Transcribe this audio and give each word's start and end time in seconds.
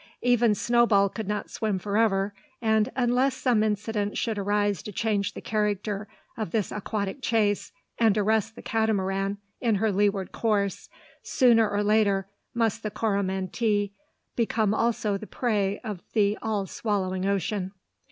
Even 0.23 0.55
Snowball 0.55 1.09
could 1.09 1.27
not 1.27 1.51
swim 1.51 1.77
forever; 1.77 2.33
and, 2.59 2.89
unless 2.95 3.35
some 3.37 3.61
incident 3.61 4.17
should 4.17 4.35
arise 4.39 4.81
to 4.81 4.91
change 4.91 5.35
the 5.35 5.41
character 5.41 6.07
of 6.35 6.49
this 6.49 6.71
aquatic 6.71 7.21
chase, 7.21 7.71
and 7.99 8.17
arrest 8.17 8.55
the 8.55 8.63
Catamaran 8.63 9.37
in 9.59 9.75
her 9.75 9.91
leeward 9.91 10.31
course, 10.31 10.89
sooner 11.21 11.69
or 11.69 11.83
later 11.83 12.27
must 12.55 12.81
the 12.81 12.89
Coromantee 12.89 13.93
become 14.35 14.73
also 14.73 15.19
the 15.19 15.27
prey 15.27 15.77
of 15.83 16.01
the 16.13 16.35
all 16.41 16.65
swallowing 16.65 17.27
ocean. 17.27 17.71